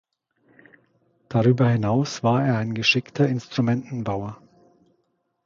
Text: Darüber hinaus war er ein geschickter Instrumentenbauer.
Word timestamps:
Darüber 1.29 1.69
hinaus 1.69 2.23
war 2.23 2.43
er 2.43 2.57
ein 2.57 2.73
geschickter 2.73 3.27
Instrumentenbauer. 3.29 4.41